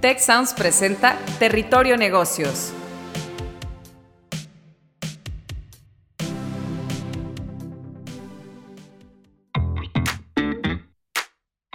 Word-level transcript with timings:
Tech 0.00 0.20
presenta 0.56 1.18
Territorio 1.40 1.96
Negocios. 1.96 2.72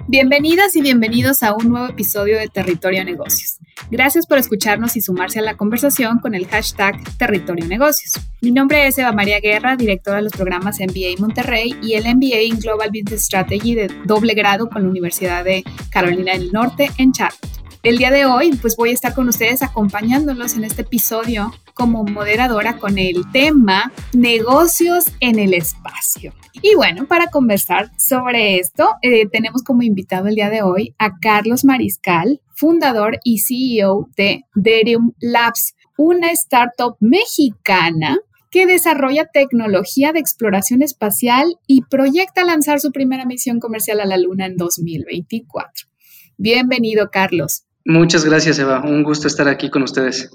Bienvenidas 0.08 0.74
y 0.78 0.82
bienvenidos 0.82 1.44
a 1.44 1.54
un 1.54 1.68
nuevo 1.68 1.88
episodio 1.88 2.38
de 2.38 2.48
Territorio 2.48 3.04
Negocios. 3.04 3.57
Gracias 3.91 4.26
por 4.26 4.38
escucharnos 4.38 4.96
y 4.96 5.02
sumarse 5.02 5.40
a 5.40 5.42
la 5.42 5.58
conversación 5.58 6.20
con 6.20 6.34
el 6.34 6.48
hashtag 6.48 6.96
Territorio 7.18 7.68
Negocios. 7.68 8.14
Mi 8.42 8.52
nombre 8.52 8.88
es 8.88 8.98
Eva 8.98 9.12
María 9.12 9.42
Guerra, 9.42 9.76
directora 9.76 10.18
de 10.18 10.24
los 10.24 10.32
programas 10.32 10.80
MBA 10.80 11.20
Monterrey 11.20 11.76
y 11.82 11.96
el 11.96 12.05
MBA 12.05 12.54
en 12.54 12.60
Global 12.60 12.90
Business 12.90 13.26
Strategy 13.26 13.76
de 13.76 13.88
doble 14.05 14.34
grado 14.34 14.70
con 14.70 14.84
la 14.84 14.90
Universidad 14.90 15.44
de 15.44 15.66
Carolina 15.90 16.32
del 16.32 16.54
Norte 16.54 16.90
en 16.98 17.12
Charlotte. 17.12 17.62
El 17.84 17.97
día 17.97 18.11
de 18.11 18.25
hoy, 18.25 18.55
pues 18.61 18.77
voy 18.77 18.91
a 18.91 18.93
estar 18.93 19.14
con 19.14 19.28
ustedes 19.28 19.61
acompañándolos 19.61 20.55
en 20.55 20.64
este 20.64 20.83
episodio 20.83 21.51
como 21.74 22.05
moderadora 22.05 22.78
con 22.78 22.97
el 22.97 23.29
tema 23.33 23.91
negocios 24.14 25.07
en 25.19 25.37
el 25.37 25.54
espacio. 25.54 26.33
Y 26.61 26.75
bueno, 26.75 27.07
para 27.07 27.27
conversar 27.27 27.91
sobre 27.97 28.57
esto, 28.57 28.91
eh, 29.01 29.27
tenemos 29.27 29.64
como 29.64 29.82
invitado 29.82 30.29
el 30.29 30.36
día 30.36 30.50
de 30.50 30.61
hoy 30.61 30.96
a 30.97 31.19
Carlos 31.19 31.65
Mariscal, 31.65 32.39
fundador 32.55 33.19
y 33.25 33.39
CEO 33.39 34.08
de 34.16 34.45
Derium 34.55 35.11
Labs, 35.19 35.75
una 35.97 36.31
startup 36.31 36.95
mexicana 37.02 38.17
que 38.50 38.66
desarrolla 38.66 39.25
tecnología 39.25 40.13
de 40.13 40.19
exploración 40.19 40.83
espacial 40.83 41.58
y 41.67 41.81
proyecta 41.81 42.45
lanzar 42.45 42.80
su 42.80 42.94
primera 42.94 43.25
misión 43.25 43.59
comercial 43.59 44.00
a 44.00 44.05
la 44.05 44.17
Luna 44.17 44.45
en 44.45 44.55
2024. 44.55 45.89
Bienvenido, 46.38 47.09
Carlos. 47.11 47.66
Muchas 47.86 48.23
gracias, 48.25 48.59
Eva. 48.59 48.81
Un 48.81 49.03
gusto 49.03 49.28
estar 49.28 49.47
aquí 49.47 49.69
con 49.69 49.83
ustedes. 49.83 50.30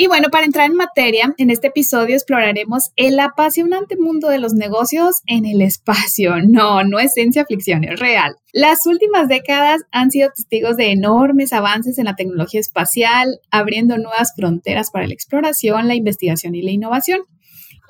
Y 0.00 0.06
bueno, 0.06 0.28
para 0.30 0.46
entrar 0.46 0.70
en 0.70 0.76
materia, 0.76 1.34
en 1.38 1.50
este 1.50 1.66
episodio 1.66 2.14
exploraremos 2.14 2.92
el 2.94 3.18
apasionante 3.18 3.96
mundo 3.96 4.28
de 4.28 4.38
los 4.38 4.54
negocios 4.54 5.22
en 5.26 5.44
el 5.44 5.60
espacio. 5.60 6.36
No, 6.48 6.84
no 6.84 7.00
es 7.00 7.14
ciencia 7.14 7.44
ficción, 7.44 7.82
es 7.82 7.98
real. 7.98 8.36
Las 8.52 8.86
últimas 8.86 9.26
décadas 9.26 9.82
han 9.90 10.12
sido 10.12 10.30
testigos 10.30 10.76
de 10.76 10.92
enormes 10.92 11.52
avances 11.52 11.98
en 11.98 12.04
la 12.04 12.14
tecnología 12.14 12.60
espacial, 12.60 13.40
abriendo 13.50 13.98
nuevas 13.98 14.32
fronteras 14.36 14.92
para 14.92 15.08
la 15.08 15.14
exploración, 15.14 15.88
la 15.88 15.96
investigación 15.96 16.54
y 16.54 16.62
la 16.62 16.70
innovación. 16.70 17.22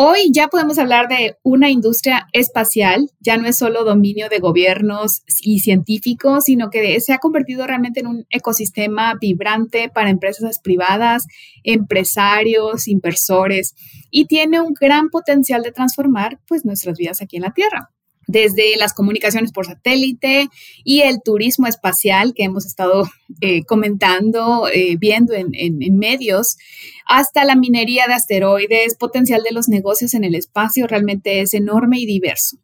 Hoy 0.01 0.31
ya 0.33 0.47
podemos 0.47 0.79
hablar 0.79 1.09
de 1.09 1.39
una 1.43 1.71
industria 1.71 2.29
espacial, 2.33 3.11
ya 3.19 3.37
no 3.37 3.49
es 3.49 3.59
solo 3.59 3.83
dominio 3.83 4.29
de 4.29 4.39
gobiernos 4.39 5.25
y 5.41 5.59
científicos, 5.59 6.45
sino 6.45 6.71
que 6.71 7.01
se 7.01 7.13
ha 7.13 7.19
convertido 7.19 7.67
realmente 7.67 7.99
en 7.99 8.07
un 8.07 8.25
ecosistema 8.31 9.15
vibrante 9.21 9.91
para 9.93 10.11
empresas 10.11 10.61
privadas, 10.63 11.27
empresarios, 11.65 12.87
inversores 12.87 13.75
y 14.09 14.27
tiene 14.27 14.61
un 14.61 14.73
gran 14.73 15.09
potencial 15.09 15.63
de 15.65 15.73
transformar 15.73 16.39
pues 16.47 16.65
nuestras 16.65 16.97
vidas 16.97 17.21
aquí 17.21 17.35
en 17.35 17.43
la 17.43 17.53
Tierra 17.53 17.91
desde 18.29 18.77
las 18.77 18.93
comunicaciones 18.93 19.53
por 19.53 19.67
satélite 19.67 20.49
y 20.85 21.01
el 21.01 21.23
turismo 21.23 21.67
espacial 21.67 22.35
que 22.35 22.45
hemos 22.45 22.67
estado 22.67 23.09
eh, 23.41 23.65
comentando, 23.65 24.69
eh, 24.69 24.97
viendo 24.99 25.33
en, 25.33 25.99
medios, 25.99 26.59
hasta 27.07 27.45
la 27.45 27.57
minería 27.57 28.07
de 28.07 28.13
asteroides, 28.13 28.97
potencial 28.97 29.43
de 29.43 29.53
los 29.53 29.69
negocios 29.69 30.13
en 30.13 30.25
el 30.25 30.35
espacio 30.35 30.87
realmente 30.87 31.41
es 31.41 31.55
enorme 31.55 31.99
y 31.99 32.07
diverso. 32.07 32.59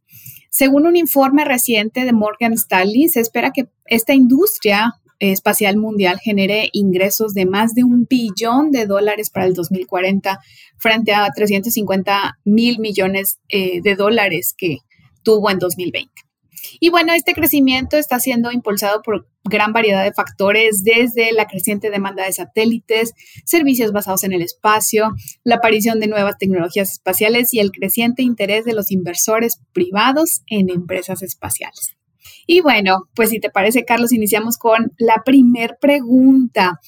Según 0.51 0.87
un 0.87 0.97
informe 0.97 1.45
reciente 1.45 2.05
de 2.05 2.13
Morgan 2.13 2.53
Stanley, 2.53 3.09
se 3.09 3.21
espera 3.21 3.51
que 3.51 3.67
esta 3.87 4.13
industria 4.13 4.93
espacial 5.19 5.79
mundial 5.79 6.19
genere 6.23 6.69
ingresos 6.73 7.33
de 7.33 7.47
más 7.47 7.75
de 7.75 7.85
un 7.85 8.07
billón 8.09 8.71
de 8.71 8.87
dólares 8.87 9.31
para 9.31 9.47
el 9.47 9.55
2040 9.55 10.39
frente 10.77 11.15
a 11.15 11.27
350 11.35 12.39
mil 12.45 12.79
millones 12.81 13.39
eh, 13.49 13.81
de 13.83 13.95
dólares 13.95 14.55
que 14.57 14.79
tuvo 15.25 15.51
en 15.51 15.59
2020. 15.59 16.13
Y 16.81 16.91
bueno, 16.91 17.13
este 17.13 17.35
crecimiento 17.35 17.97
está 17.97 18.19
siendo 18.21 18.51
impulsado 18.53 19.03
por 19.03 19.29
gran 19.45 19.73
variedad 19.73 20.03
de 20.03 20.13
factores, 20.13 20.83
desde 20.83 21.33
la 21.33 21.47
creciente 21.47 21.91
demanda 21.91 22.25
de 22.25 22.33
satélites, 22.33 23.13
servicios 23.45 23.93
basados 23.93 24.25
en 24.25 24.33
el 24.33 24.43
espacio, 24.43 25.13
la 25.43 25.57
aparición 25.57 26.01
de 26.01 26.09
nuevas 26.09 26.39
tecnologías 26.39 26.93
espaciales 26.93 27.53
y 27.53 27.61
el 27.61 27.71
creciente 27.71 28.23
interés 28.23 28.65
de 28.65 28.75
los 28.75 28.91
inversores 28.91 29.61
privados 29.73 30.43
en 30.47 30.71
empresas 30.71 31.23
espaciales. 31.23 31.97
Y 32.47 32.61
bueno, 32.61 33.09
pues 33.15 33.31
si 33.31 33.41
te 33.41 33.51
parece, 33.51 33.85
Carlos, 33.85 34.13
iniciamos 34.13 34.59
con 34.59 34.93
la 34.99 35.23
primer 35.25 35.79
pregunta. 35.81 36.81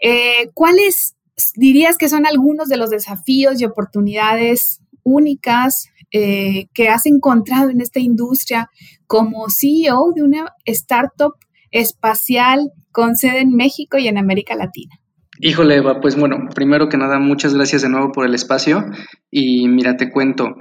Eh, 0.00 0.50
¿Cuáles 0.54 1.16
dirías 1.56 1.98
que 1.98 2.08
son 2.08 2.26
algunos 2.26 2.68
de 2.68 2.76
los 2.76 2.90
desafíos 2.90 3.60
y 3.60 3.64
oportunidades 3.64 4.80
únicas 5.04 5.88
eh, 6.10 6.66
que 6.74 6.88
has 6.88 7.06
encontrado 7.06 7.70
en 7.70 7.80
esta 7.80 8.00
industria 8.00 8.70
como 9.06 9.46
CEO 9.48 10.12
de 10.14 10.22
una 10.22 10.52
startup 10.64 11.34
espacial 11.70 12.70
con 12.92 13.16
sede 13.16 13.40
en 13.40 13.54
México 13.54 13.98
y 13.98 14.08
en 14.08 14.18
América 14.18 14.54
Latina? 14.54 14.94
Híjole, 15.40 15.76
Eva, 15.76 16.00
pues 16.00 16.16
bueno, 16.16 16.48
primero 16.54 16.88
que 16.88 16.96
nada, 16.96 17.18
muchas 17.18 17.54
gracias 17.54 17.82
de 17.82 17.88
nuevo 17.88 18.12
por 18.12 18.24
el 18.24 18.34
espacio 18.34 18.84
y 19.30 19.66
mira, 19.68 19.96
te 19.96 20.10
cuento. 20.10 20.54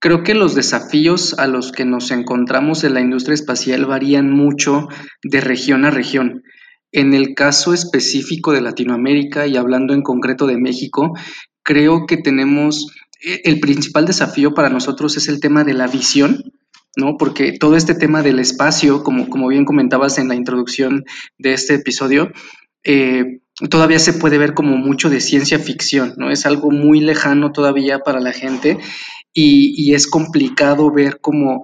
Creo 0.00 0.22
que 0.22 0.34
los 0.34 0.54
desafíos 0.54 1.38
a 1.38 1.46
los 1.46 1.72
que 1.72 1.84
nos 1.84 2.10
encontramos 2.10 2.84
en 2.84 2.94
la 2.94 3.00
industria 3.00 3.34
espacial 3.34 3.86
varían 3.86 4.30
mucho 4.30 4.88
de 5.22 5.40
región 5.40 5.84
a 5.86 5.90
región. 5.90 6.42
En 6.92 7.14
el 7.14 7.34
caso 7.34 7.72
específico 7.72 8.52
de 8.52 8.60
Latinoamérica 8.60 9.46
y 9.46 9.56
hablando 9.56 9.94
en 9.94 10.02
concreto 10.02 10.46
de 10.46 10.58
México, 10.58 11.14
creo 11.62 12.06
que 12.06 12.18
tenemos 12.18 12.86
el 13.20 13.60
principal 13.60 14.06
desafío 14.06 14.54
para 14.54 14.68
nosotros 14.68 15.16
es 15.16 15.28
el 15.28 15.40
tema 15.40 15.64
de 15.64 15.74
la 15.74 15.86
visión, 15.86 16.52
¿no? 16.96 17.16
Porque 17.16 17.52
todo 17.52 17.76
este 17.76 17.94
tema 17.94 18.22
del 18.22 18.38
espacio, 18.38 19.02
como, 19.02 19.28
como 19.28 19.48
bien 19.48 19.64
comentabas 19.64 20.18
en 20.18 20.28
la 20.28 20.34
introducción 20.34 21.04
de 21.38 21.52
este 21.52 21.74
episodio, 21.74 22.30
eh, 22.84 23.40
todavía 23.70 23.98
se 23.98 24.12
puede 24.12 24.38
ver 24.38 24.54
como 24.54 24.76
mucho 24.76 25.10
de 25.10 25.20
ciencia 25.20 25.58
ficción, 25.58 26.14
¿no? 26.16 26.30
Es 26.30 26.46
algo 26.46 26.70
muy 26.70 27.00
lejano 27.00 27.52
todavía 27.52 28.00
para 28.00 28.20
la 28.20 28.32
gente 28.32 28.78
y, 29.32 29.74
y 29.76 29.94
es 29.94 30.06
complicado 30.06 30.90
ver 30.92 31.20
como 31.20 31.62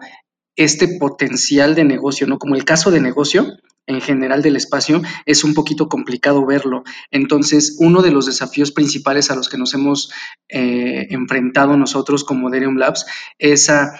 este 0.57 0.99
potencial 0.99 1.75
de 1.75 1.85
negocio, 1.85 2.27
¿no? 2.27 2.39
Como 2.39 2.55
el 2.55 2.65
caso 2.65 2.91
de 2.91 3.01
negocio, 3.01 3.47
en 3.87 4.01
general 4.01 4.43
del 4.43 4.57
espacio, 4.57 5.03
es 5.27 5.45
un 5.45 5.55
poquito 5.55 5.89
complicado 5.89 6.45
verlo. 6.47 6.85
Entonces, 7.11 7.77
uno 7.79 8.03
de 8.03 8.11
los 8.11 8.27
desafíos 8.27 8.73
principales 8.73 9.31
a 9.31 9.37
los 9.37 9.49
que 9.49 9.59
nos 9.59 9.75
hemos 9.75 10.13
eh, 10.49 11.07
enfrentado 11.11 11.77
nosotros 11.77 12.25
como 12.25 12.51
Derium 12.51 12.77
Labs 12.77 13.07
es 13.39 13.71
a 13.71 13.93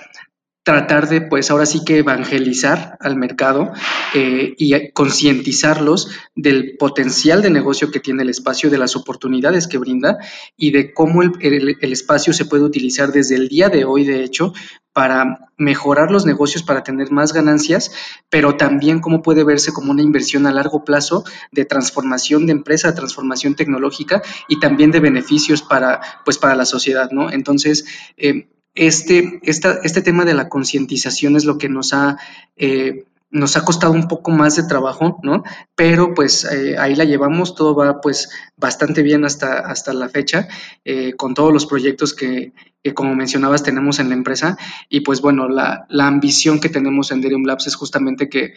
tratar 0.65 1.09
de, 1.09 1.21
pues 1.21 1.51
ahora 1.51 1.67
sí 1.67 1.85
que 1.85 1.99
evangelizar 1.99 2.97
al 3.01 3.17
mercado 3.17 3.73
eh, 4.15 4.55
y 4.57 4.91
concientizarlos 4.93 6.09
del 6.35 6.77
potencial 6.79 7.43
de 7.43 7.51
negocio 7.51 7.91
que 7.91 8.01
tiene 8.01 8.23
el 8.23 8.31
espacio, 8.31 8.71
de 8.71 8.79
las 8.79 8.97
oportunidades 8.97 9.69
que 9.69 9.77
brinda 9.77 10.17
y 10.57 10.71
de 10.71 10.95
cómo 10.95 11.23
el, 11.23 11.33
el, 11.41 11.93
espacio 11.93 12.33
se 12.33 12.47
puede 12.47 12.65
utilizar 12.65 13.13
desde 13.13 13.37
el 13.37 13.49
día 13.49 13.69
de 13.69 13.85
hoy, 13.85 14.05
de 14.05 14.25
hecho, 14.25 14.55
para 14.95 15.51
mejorar 15.59 16.11
los 16.13 16.25
negocios, 16.25 16.63
para 16.63 16.85
tener 16.85 17.11
más 17.11 17.33
ganancias, 17.33 17.93
pero 18.31 18.57
también 18.57 19.01
cómo 19.01 19.23
puede 19.23 19.45
verse 19.45 19.73
como 19.73 19.91
una 19.91 20.03
inversión 20.03 20.47
a 20.47 20.53
largo 20.53 20.85
plazo 20.85 21.25
de 21.51 21.65
transformación 21.65 22.47
de 22.47 22.53
empresa, 22.53 22.95
transformación 22.95 23.57
tecnológica 23.57 24.23
y 24.49 24.61
también 24.61 24.93
de 24.93 25.01
beneficios 25.01 25.63
para, 25.63 26.01
pues, 26.25 26.39
para 26.39 26.55
la 26.55 26.65
sociedad, 26.65 27.11
¿no? 27.11 27.31
Entonces, 27.31 27.85
eh, 28.17 28.49
este, 28.75 29.41
este 29.43 30.03
tema 30.03 30.25
de 30.25 30.35
la 30.35 30.49
concientización 30.49 31.37
es 31.37 31.45
lo 31.45 31.59
que 31.59 31.69
nos 31.69 31.93
ha, 31.93 32.17
eh, 32.57 33.05
nos 33.35 33.57
ha 33.57 33.65
costado 33.65 33.93
un 33.93 34.07
poco 34.07 34.31
más 34.31 34.55
de 34.55 34.63
trabajo, 34.63 35.19
¿no? 35.25 35.43
Pero 35.75 36.15
pues 36.15 36.45
eh, 36.45 36.77
ahí 36.79 36.95
la 36.95 37.03
llevamos, 37.03 37.57
todo 37.57 37.75
va 37.75 38.01
pues 38.01 38.31
bastante 38.57 39.03
bien 39.03 39.25
hasta, 39.25 39.59
hasta 39.59 39.93
la 39.93 40.09
fecha, 40.09 40.47
eh, 40.85 41.15
con 41.15 41.35
todos 41.35 41.53
los 41.53 41.67
proyectos 41.67 42.15
que, 42.15 42.53
como 42.95 43.17
mencionabas 43.17 43.65
tenemos 43.65 43.99
en 43.99 44.09
la 44.09 44.15
empresa 44.15 44.57
y 44.89 45.01
pues 45.01 45.21
bueno, 45.21 45.49
la, 45.49 45.85
la 45.89 46.07
ambición 46.07 46.61
que 46.61 46.69
tenemos 46.69 47.11
en 47.11 47.23
Derium 47.23 47.45
Labs 47.45 47.67
es 47.67 47.75
justamente 47.75 48.29
que, 48.29 48.55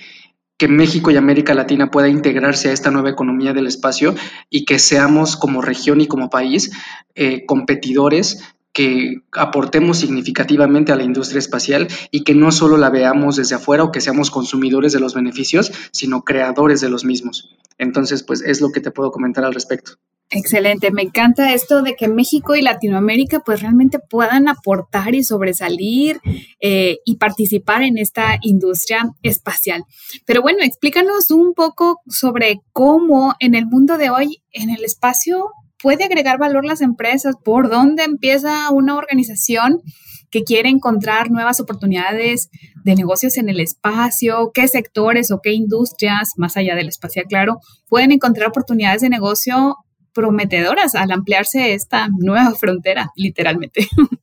que 0.57 0.67
México 0.67 1.09
y 1.09 1.17
América 1.17 1.55
Latina 1.55 1.89
pueda 1.89 2.07
integrarse 2.07 2.69
a 2.69 2.73
esta 2.73 2.91
nueva 2.91 3.09
economía 3.09 3.53
del 3.53 3.65
espacio 3.65 4.13
y 4.51 4.63
que 4.65 4.77
seamos 4.77 5.37
como 5.37 5.63
región 5.63 6.01
y 6.01 6.07
como 6.07 6.29
país 6.29 6.71
competidores 7.47 8.43
que 8.77 9.23
aportemos 9.31 9.97
significativamente 9.97 10.91
a 10.91 10.95
la 10.95 11.03
industria 11.03 11.39
espacial 11.39 11.87
y 12.11 12.23
que 12.23 12.35
no 12.35 12.51
solo 12.51 12.77
la 12.77 12.91
veamos 12.91 13.37
desde 13.37 13.55
afuera 13.55 13.83
o 13.83 13.91
que 13.91 14.01
seamos 14.01 14.29
consumidores 14.29 14.93
de 14.93 14.99
los 14.99 15.15
beneficios, 15.15 15.71
sino 15.91 16.21
creadores 16.21 16.79
de 16.79 16.89
los 16.89 17.03
mismos. 17.03 17.57
Entonces, 17.79 18.21
pues 18.21 18.43
es 18.43 18.61
lo 18.61 18.71
que 18.71 18.79
te 18.79 18.91
puedo 18.91 19.09
comentar 19.09 19.43
al 19.43 19.55
respecto. 19.55 19.93
Excelente, 20.29 20.91
me 20.91 21.01
encanta 21.01 21.55
esto 21.55 21.81
de 21.81 21.95
que 21.95 22.07
México 22.07 22.55
y 22.55 22.61
Latinoamérica 22.61 23.39
pues 23.39 23.63
realmente 23.63 23.97
puedan 23.97 24.47
aportar 24.47 25.15
y 25.15 25.23
sobresalir 25.23 26.19
eh, 26.59 26.99
y 27.03 27.15
participar 27.15 27.81
en 27.81 27.97
esta 27.97 28.37
industria 28.43 29.09
espacial. 29.23 29.85
Pero 30.27 30.43
bueno, 30.43 30.59
explícanos 30.61 31.31
un 31.31 31.55
poco 31.55 32.01
sobre 32.07 32.61
cómo 32.73 33.33
en 33.39 33.55
el 33.55 33.65
mundo 33.65 33.97
de 33.97 34.11
hoy, 34.11 34.43
en 34.51 34.69
el 34.69 34.83
espacio, 34.83 35.49
puede 35.81 36.03
agregar 36.03 36.37
valor 36.37 36.65
las 36.65 36.81
empresas, 36.81 37.35
por 37.43 37.69
dónde 37.69 38.03
empieza 38.03 38.69
una 38.71 38.95
organización 38.95 39.81
que 40.29 40.43
quiere 40.43 40.69
encontrar 40.69 41.31
nuevas 41.31 41.59
oportunidades 41.59 42.49
de 42.83 42.95
negocios 42.95 43.37
en 43.37 43.49
el 43.49 43.59
espacio, 43.59 44.51
qué 44.53 44.67
sectores 44.67 45.31
o 45.31 45.39
qué 45.41 45.53
industrias, 45.53 46.31
más 46.37 46.57
allá 46.57 46.75
del 46.75 46.89
espacio, 46.89 47.23
claro, 47.27 47.59
pueden 47.87 48.11
encontrar 48.11 48.49
oportunidades 48.49 49.01
de 49.01 49.09
negocio 49.09 49.77
prometedoras 50.13 50.95
al 50.95 51.11
ampliarse 51.11 51.73
esta 51.73 52.09
nueva 52.17 52.53
frontera, 52.55 53.11
literalmente. 53.15 53.87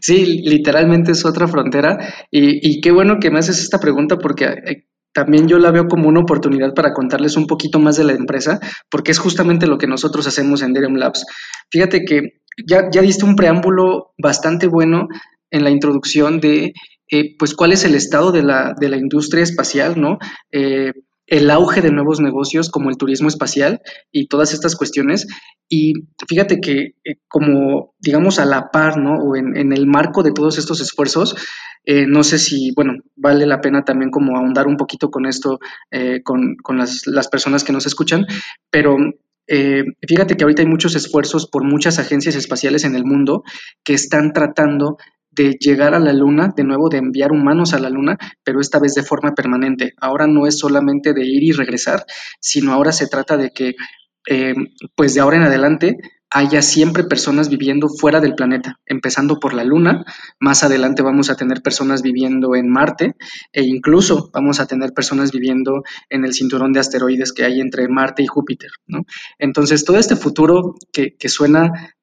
Sí, 0.00 0.24
literalmente 0.42 1.12
es 1.12 1.24
otra 1.24 1.46
frontera 1.46 1.98
y, 2.30 2.80
qué 2.80 2.90
bueno 2.90 3.18
que 3.20 3.30
me 3.30 3.38
haces 3.38 3.60
esta 3.60 3.78
pregunta 3.78 4.16
porque 4.16 4.44
eh, 4.46 4.86
también 5.14 5.48
yo 5.48 5.58
la 5.58 5.70
veo 5.70 5.86
como 5.86 6.08
una 6.08 6.20
oportunidad 6.20 6.74
para 6.74 6.92
contarles 6.92 7.36
un 7.36 7.46
poquito 7.46 7.78
más 7.78 7.96
de 7.96 8.04
la 8.04 8.12
empresa, 8.12 8.60
porque 8.90 9.12
es 9.12 9.18
justamente 9.18 9.66
lo 9.66 9.78
que 9.78 9.86
nosotros 9.86 10.26
hacemos 10.26 10.60
en 10.60 10.72
Derium 10.72 10.96
Labs. 10.96 11.24
Fíjate 11.70 12.04
que 12.04 12.40
ya, 12.66 12.88
ya 12.92 13.00
diste 13.00 13.24
un 13.24 13.36
preámbulo 13.36 14.12
bastante 14.18 14.66
bueno 14.66 15.06
en 15.50 15.64
la 15.64 15.70
introducción 15.70 16.40
de, 16.40 16.72
eh, 17.10 17.36
pues, 17.38 17.54
cuál 17.54 17.72
es 17.72 17.84
el 17.84 17.94
estado 17.94 18.32
de 18.32 18.42
la, 18.42 18.74
de 18.78 18.88
la 18.88 18.96
industria 18.96 19.44
espacial, 19.44 20.00
¿no? 20.00 20.18
Eh, 20.50 20.92
el 21.26 21.50
auge 21.50 21.80
de 21.80 21.90
nuevos 21.90 22.20
negocios 22.20 22.70
como 22.70 22.90
el 22.90 22.96
turismo 22.96 23.28
espacial 23.28 23.80
y 24.10 24.28
todas 24.28 24.52
estas 24.52 24.76
cuestiones. 24.76 25.26
Y 25.68 25.94
fíjate 26.28 26.60
que 26.60 26.94
eh, 27.04 27.16
como, 27.28 27.94
digamos, 27.98 28.38
a 28.38 28.44
la 28.44 28.70
par, 28.70 28.98
¿no? 28.98 29.16
O 29.16 29.36
en, 29.36 29.72
el 29.72 29.86
marco 29.86 30.22
de 30.22 30.32
todos 30.32 30.58
estos 30.58 30.80
esfuerzos, 30.80 31.36
eh, 31.84 32.06
no 32.06 32.22
sé 32.22 32.38
si, 32.38 32.72
bueno, 32.74 32.94
vale 33.16 33.46
la 33.46 33.60
pena 33.60 33.84
también 33.84 34.10
como 34.10 34.36
ahondar 34.36 34.66
un 34.66 34.76
poquito 34.76 35.10
con 35.10 35.26
esto, 35.26 35.58
eh, 35.90 36.22
con, 36.22 36.56
las, 36.76 37.06
las, 37.06 37.28
personas 37.28 37.64
que 37.64 37.72
nos 37.72 37.86
escuchan, 37.86 38.26
pero 38.70 38.96
fíjate 39.46 40.36
que 40.36 40.44
ahorita 40.44 40.62
hay 40.62 40.68
muchos 40.68 40.96
esfuerzos 40.96 41.46
por 41.46 41.64
muchas 41.64 41.98
agencias 41.98 42.34
espaciales 42.34 42.84
en 42.84 42.94
el 42.94 43.04
mundo 43.04 43.42
que 43.84 43.92
están 43.92 44.32
tratando 44.32 44.96
de 45.34 45.56
llegar 45.58 45.94
a 45.94 45.98
la 45.98 46.12
luna, 46.12 46.52
de 46.56 46.64
nuevo 46.64 46.88
de 46.88 46.98
enviar 46.98 47.32
humanos 47.32 47.74
a 47.74 47.78
la 47.78 47.90
luna, 47.90 48.16
pero 48.42 48.60
esta 48.60 48.78
vez 48.78 48.94
de 48.94 49.02
forma 49.02 49.34
permanente. 49.34 49.94
Ahora 50.00 50.26
no 50.26 50.46
es 50.46 50.58
solamente 50.58 51.12
de 51.12 51.26
ir 51.26 51.42
y 51.42 51.52
regresar, 51.52 52.04
sino 52.40 52.72
ahora 52.72 52.92
se 52.92 53.06
trata 53.06 53.36
de 53.36 53.50
que, 53.50 53.74
eh, 54.28 54.54
pues 54.94 55.14
de 55.14 55.20
ahora 55.20 55.36
en 55.36 55.42
adelante, 55.42 55.98
haya 56.34 56.62
siempre 56.62 57.04
personas 57.04 57.48
viviendo 57.48 57.88
fuera 57.88 58.20
del 58.20 58.34
planeta, 58.34 58.80
empezando 58.86 59.38
por 59.38 59.54
la 59.54 59.62
Luna, 59.62 60.04
más 60.40 60.64
adelante 60.64 61.00
vamos 61.00 61.30
a 61.30 61.36
tener 61.36 61.62
personas 61.62 62.02
viviendo 62.02 62.56
en 62.56 62.68
Marte 62.68 63.14
e 63.52 63.62
incluso 63.62 64.30
vamos 64.32 64.58
a 64.58 64.66
tener 64.66 64.92
personas 64.92 65.30
viviendo 65.30 65.84
en 66.10 66.24
el 66.24 66.34
cinturón 66.34 66.72
de 66.72 66.80
asteroides 66.80 67.32
que 67.32 67.44
hay 67.44 67.60
entre 67.60 67.86
Marte 67.86 68.24
y 68.24 68.26
Júpiter. 68.26 68.70
Entonces, 69.38 69.84
todo 69.84 69.96
este 69.96 70.16
futuro 70.16 70.74
que 70.92 71.28
suena 71.28 71.93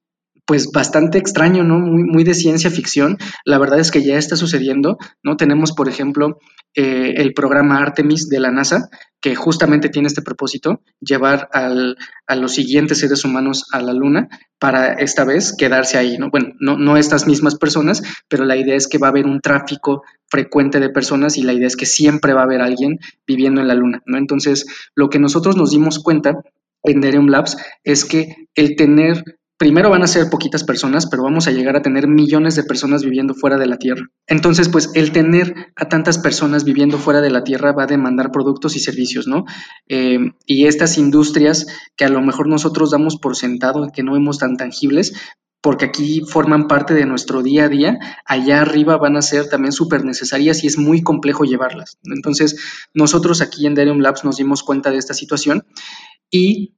pues 0.52 0.70
bastante 0.70 1.18
extraño, 1.18 1.64
¿no? 1.64 1.80
Muy, 1.80 2.04
muy 2.04 2.26
de 2.26 2.34
ciencia 2.34 2.70
ficción. 2.70 3.18
La 3.46 3.58
verdad 3.58 3.80
es 3.80 3.90
que 3.90 4.04
ya 4.04 4.18
está 4.18 4.36
sucediendo, 4.36 4.98
¿no? 5.24 5.38
Tenemos, 5.38 5.72
por 5.72 5.88
ejemplo, 5.88 6.40
eh, 6.76 7.14
el 7.16 7.34
programa 7.34 7.78
Artemis 7.78 8.28
de 8.28 8.42
la 8.42 8.52
NASA, 8.52 8.90
que 9.22 9.34
justamente 9.34 9.88
tiene 9.88 10.10
este 10.10 10.22
propósito, 10.22 10.82
llevar 11.00 11.48
al, 11.54 11.96
a 12.28 12.36
los 12.36 12.52
siguientes 12.52 13.00
seres 13.00 13.24
humanos 13.24 13.64
a 13.72 13.82
la 13.82 13.94
Luna 13.94 14.28
para 14.60 14.92
esta 14.92 15.24
vez 15.24 15.56
quedarse 15.58 15.98
ahí, 15.98 16.18
¿no? 16.18 16.30
Bueno, 16.30 16.50
no, 16.60 16.78
no 16.78 16.98
estas 16.98 17.28
mismas 17.28 17.56
personas, 17.56 18.04
pero 18.28 18.44
la 18.44 18.58
idea 18.58 18.76
es 18.76 18.90
que 18.90 18.98
va 18.98 19.08
a 19.08 19.12
haber 19.12 19.28
un 19.28 19.40
tráfico 19.40 20.04
frecuente 20.28 20.82
de 20.82 20.90
personas 20.90 21.38
y 21.38 21.44
la 21.44 21.54
idea 21.54 21.68
es 21.68 21.78
que 21.78 21.86
siempre 21.86 22.34
va 22.34 22.42
a 22.42 22.44
haber 22.44 22.60
alguien 22.60 23.00
viviendo 23.26 23.62
en 23.62 23.70
la 23.70 23.76
Luna, 23.76 24.04
¿no? 24.06 24.18
Entonces, 24.18 24.66
lo 24.96 25.10
que 25.10 25.20
nosotros 25.20 25.56
nos 25.56 25.72
dimos 25.72 26.00
cuenta 26.00 26.42
en 26.84 27.00
Derium 27.00 27.28
Labs 27.28 27.56
es 27.86 28.04
que 28.04 28.36
el 28.56 28.76
tener 28.76 29.24
primero 29.62 29.92
van 29.92 30.02
a 30.02 30.08
ser 30.08 30.28
poquitas 30.32 30.64
personas, 30.64 31.06
pero 31.06 31.22
vamos 31.22 31.46
a 31.46 31.52
llegar 31.52 31.76
a 31.76 31.84
tener 31.84 32.08
millones 32.08 32.56
de 32.56 32.64
personas 32.64 33.04
viviendo 33.04 33.36
fuera 33.36 33.60
de 33.60 33.68
la 33.68 33.78
Tierra. 33.78 34.08
Entonces, 34.26 34.70
pues 34.70 34.90
el 34.96 35.12
tener 35.12 35.54
a 35.76 35.88
tantas 35.88 36.18
personas 36.18 36.64
viviendo 36.64 36.98
fuera 36.98 37.22
de 37.22 37.30
la 37.30 37.44
Tierra 37.44 37.72
va 37.72 37.84
a 37.84 37.86
demandar 37.86 38.32
productos 38.32 38.76
y 38.76 38.80
servicios, 38.80 39.28
¿no? 39.28 39.46
Eh, 39.88 40.18
y 40.48 40.66
estas 40.66 40.98
industrias 40.98 41.68
que 41.96 42.06
a 42.06 42.10
lo 42.10 42.22
mejor 42.22 42.48
nosotros 42.48 42.90
damos 42.90 43.18
por 43.18 43.36
sentado, 43.36 43.88
que 43.94 44.02
no 44.02 44.14
vemos 44.14 44.40
tan 44.40 44.58
tangibles, 44.58 45.14
porque 45.62 45.86
aquí 45.86 46.22
forman 46.28 46.68
parte 46.68 46.96
de 46.96 47.06
nuestro 47.06 47.44
día 47.44 47.66
a 47.66 47.70
día, 47.70 48.00
allá 48.26 48.62
arriba 48.62 48.98
van 48.98 49.16
a 49.16 49.22
ser 49.22 49.48
también 49.48 49.74
súper 49.74 50.04
necesarias 50.04 50.64
y 50.64 50.68
es 50.68 50.80
muy 50.80 51.04
complejo 51.04 51.44
llevarlas. 51.44 52.00
Entonces, 52.04 52.58
nosotros 52.96 53.42
aquí 53.42 53.68
en 53.68 53.76
Derium 53.76 54.00
Labs 54.00 54.24
nos 54.24 54.38
dimos 54.38 54.64
cuenta 54.64 54.90
de 54.90 54.98
esta 54.98 55.14
situación 55.14 55.68
y 56.32 56.74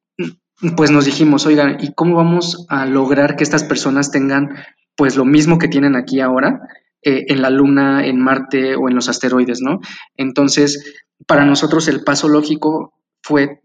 pues 0.75 0.91
nos 0.91 1.05
dijimos, 1.05 1.45
oigan, 1.45 1.77
¿y 1.79 1.93
cómo 1.93 2.15
vamos 2.15 2.65
a 2.69 2.85
lograr 2.85 3.35
que 3.35 3.43
estas 3.43 3.63
personas 3.63 4.11
tengan 4.11 4.49
pues 4.95 5.15
lo 5.15 5.25
mismo 5.25 5.57
que 5.57 5.67
tienen 5.67 5.95
aquí 5.95 6.21
ahora 6.21 6.61
eh, 7.01 7.25
en 7.27 7.41
la 7.41 7.49
Luna, 7.49 8.05
en 8.05 8.19
Marte 8.21 8.75
o 8.75 8.87
en 8.87 8.95
los 8.95 9.09
asteroides, 9.09 9.61
¿no? 9.61 9.79
Entonces, 10.15 10.93
para 11.27 11.45
nosotros 11.45 11.87
el 11.87 12.03
paso 12.03 12.29
lógico 12.29 12.93
fue 13.21 13.59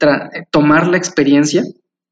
tomar 0.50 0.86
la 0.88 0.96
experiencia 0.96 1.62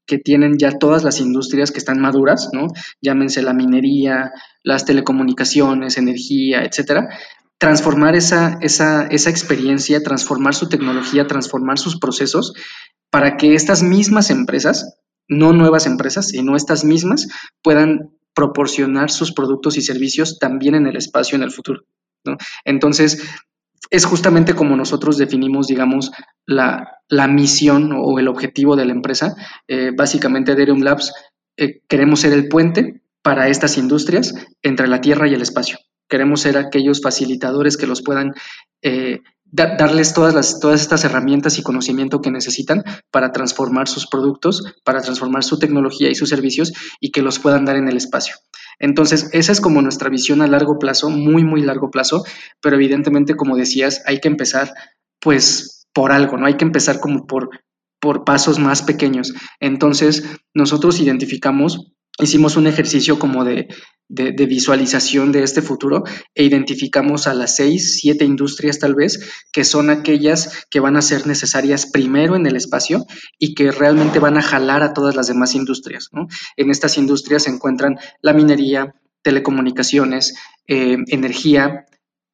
que 0.05 0.17
tienen 0.17 0.57
ya 0.57 0.77
todas 0.79 1.03
las 1.03 1.19
industrias 1.19 1.71
que 1.71 1.79
están 1.79 1.99
maduras, 1.99 2.49
¿no? 2.53 2.67
Llámense 3.01 3.41
la 3.41 3.53
minería, 3.53 4.31
las 4.63 4.85
telecomunicaciones, 4.85 5.97
energía, 5.97 6.63
etcétera, 6.63 7.09
transformar 7.57 8.15
esa, 8.15 8.57
esa, 8.61 9.07
esa 9.07 9.29
experiencia, 9.29 10.03
transformar 10.03 10.53
su 10.53 10.69
tecnología, 10.69 11.27
transformar 11.27 11.79
sus 11.79 11.99
procesos 11.99 12.53
para 13.09 13.37
que 13.37 13.55
estas 13.55 13.83
mismas 13.83 14.29
empresas, 14.29 14.97
no 15.27 15.53
nuevas 15.53 15.85
empresas, 15.85 16.27
sino 16.27 16.55
estas 16.55 16.83
mismas, 16.83 17.27
puedan 17.63 18.11
proporcionar 18.33 19.09
sus 19.09 19.33
productos 19.33 19.77
y 19.77 19.81
servicios 19.81 20.37
también 20.37 20.75
en 20.75 20.85
el 20.85 20.95
espacio 20.95 21.35
en 21.35 21.43
el 21.43 21.51
futuro. 21.51 21.81
Entonces, 22.65 23.23
es 23.89 24.05
justamente 24.05 24.53
como 24.53 24.75
nosotros 24.75 25.17
definimos, 25.17 25.67
digamos, 25.67 26.11
la, 26.45 26.99
misión 27.29 27.91
o 27.95 28.19
el 28.19 28.27
objetivo 28.27 28.75
de 28.75 28.85
la 28.85 28.91
empresa. 28.91 29.35
Eh, 29.67 29.91
básicamente, 29.95 30.55
Derium 30.55 30.81
Labs 30.81 31.13
eh, 31.57 31.81
queremos 31.87 32.19
ser 32.19 32.33
el 32.33 32.47
puente 32.47 33.01
para 33.23 33.47
estas 33.47 33.77
industrias 33.77 34.33
entre 34.61 34.87
la 34.87 35.01
Tierra 35.01 35.27
y 35.27 35.33
el 35.33 35.41
espacio. 35.41 35.77
Queremos 36.07 36.41
ser 36.41 36.57
aquellos 36.57 37.01
facilitadores 37.01 37.77
que 37.77 37.87
los 37.87 38.01
puedan 38.01 38.33
eh, 38.81 39.21
darles 39.51 40.13
todas, 40.13 40.59
todas 40.59 40.81
estas 40.81 41.05
herramientas 41.05 41.57
y 41.57 41.63
conocimiento 41.63 42.21
que 42.21 42.31
necesitan 42.31 42.83
para 43.11 43.31
transformar 43.31 43.87
sus 43.87 44.07
productos, 44.07 44.75
para 44.83 45.01
transformar 45.01 45.43
su 45.43 45.57
tecnología 45.57 46.09
y 46.09 46.15
sus 46.15 46.29
servicios 46.29 46.73
y 46.99 47.11
que 47.11 47.21
los 47.21 47.39
puedan 47.39 47.65
dar 47.65 47.77
en 47.77 47.87
el 47.87 47.95
espacio. 47.95 48.35
Entonces, 48.79 49.29
esa 49.31 49.51
es 49.51 49.61
como 49.61 49.81
nuestra 49.81 50.09
visión 50.09 50.41
a 50.41 50.47
largo 50.47 50.77
plazo, 50.79 51.09
muy, 51.09 51.43
muy 51.43 51.61
largo 51.61 51.89
plazo, 51.89 52.23
pero 52.61 52.75
evidentemente, 52.75 53.35
como 53.35 53.55
decías, 53.55 54.03
hay 54.05 54.19
que 54.19 54.27
empezar 54.27 54.73
pues 55.19 55.87
por 55.93 56.11
algo, 56.11 56.37
¿no? 56.37 56.45
Hay 56.45 56.57
que 56.57 56.65
empezar 56.65 56.99
como 56.99 57.25
por, 57.25 57.49
por 57.99 58.25
pasos 58.25 58.59
más 58.59 58.83
pequeños. 58.83 59.33
Entonces, 59.59 60.23
nosotros 60.53 60.99
identificamos 60.99 61.93
hicimos 62.19 62.57
un 62.57 62.67
ejercicio 62.67 63.19
como 63.19 63.43
de, 63.43 63.67
visualización 64.09 65.31
de 65.31 65.43
este 65.43 65.61
futuro 65.61 66.03
e 66.33 66.43
identificamos 66.43 67.27
a 67.27 67.33
las 67.33 67.55
seis, 67.55 67.99
siete 67.99 68.25
industrias 68.25 68.79
tal 68.79 68.95
vez, 68.95 69.19
que 69.51 69.63
son 69.63 69.89
aquellas 69.89 70.65
que 70.69 70.79
van 70.79 70.95
a 70.95 71.01
ser 71.01 71.27
necesarias 71.27 71.85
primero 71.85 72.35
en 72.35 72.45
el 72.45 72.55
espacio 72.55 73.05
y 73.37 73.53
que 73.53 73.71
realmente 73.71 74.19
van 74.19 74.37
a 74.37 74.41
jalar 74.41 74.81
a 74.81 74.93
todas 74.93 75.15
las 75.15 75.27
demás 75.27 75.55
industrias. 75.55 76.09
En 76.55 76.71
estas 76.71 76.97
industrias 76.97 77.43
se 77.43 77.51
encuentran 77.51 77.97
la 78.21 78.33
minería, 78.33 78.95
telecomunicaciones, 79.21 80.35
eh, 80.67 80.97
energía, 81.07 81.85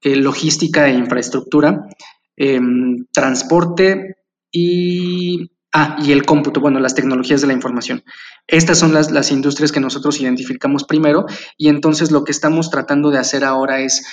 eh, 0.01 0.15
logística 0.15 0.87
e 0.87 0.93
infraestructura, 0.93 1.87
em, 2.35 3.05
transporte 3.11 4.17
y 4.51 5.49
Ah, 5.75 5.97
y 5.99 6.11
el 6.11 6.23
cómputo, 6.23 6.61
bueno, 6.61 6.79
las 6.79 6.93
tecnologías 6.93 7.41
de 7.41 7.47
la 7.47 7.53
información. 7.53 8.03
Estas 8.45 8.77
son 8.77 8.93
las, 8.93 9.09
las, 9.11 9.31
industrias 9.31 9.71
que 9.71 9.79
nosotros 9.79 10.21
identificamos 10.21 10.83
primero 10.83 11.25
y 11.57 11.69
entonces 11.69 12.11
lo 12.11 12.23
que 12.23 12.31
estamos 12.31 12.69
tratando 12.69 13.09
de 13.09 13.17
hacer 13.17 13.43
ahora 13.43 13.79
es 13.79 14.05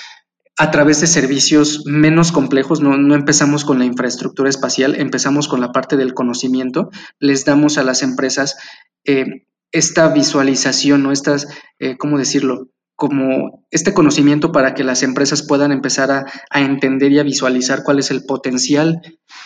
a 0.57 0.71
través 0.71 1.01
de 1.01 1.07
servicios 1.07 1.85
menos 1.85 2.31
complejos, 2.31 2.81
no, 2.81 2.97
no 2.97 3.13
empezamos 3.13 3.63
con 3.63 3.79
la 3.79 3.85
infraestructura 3.85 4.49
espacial, 4.49 4.95
empezamos 4.99 5.47
con 5.47 5.61
la 5.61 5.71
parte 5.71 5.97
del 5.97 6.13
conocimiento, 6.15 6.89
les 7.19 7.45
damos 7.45 7.77
a 7.77 7.83
las 7.83 8.01
empresas 8.01 8.57
eh, 9.05 9.45
esta 9.71 10.09
visualización 10.09 11.05
o 11.05 11.11
estas, 11.11 11.47
eh, 11.79 11.97
¿cómo 11.97 12.17
decirlo? 12.17 12.69
Como 13.01 13.65
este 13.71 13.95
conocimiento 13.95 14.51
para 14.51 14.75
que 14.75 14.83
las 14.83 15.01
empresas 15.01 15.41
puedan 15.41 15.71
empezar 15.71 16.11
a, 16.11 16.61
entender 16.61 17.11
y 17.11 17.17
a 17.17 17.23
visualizar 17.23 17.81
cuál 17.81 17.97
es 17.97 18.11
el 18.11 18.25
potencial 18.25 19.01